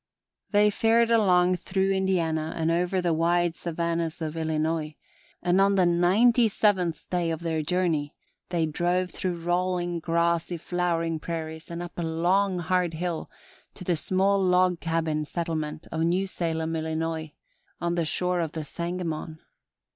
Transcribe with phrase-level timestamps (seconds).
[0.49, 4.95] They fared along through Indiana and over the wide savannas of Illinois,
[5.43, 8.15] and on the ninety seventh day of their journey
[8.49, 13.29] they drove through rolling, grassy, flowering prairies and up a long, hard hill
[13.75, 17.33] to the small log cabin settlement of New Salem, Illinois,
[17.79, 19.37] on the shore of the Sangamon.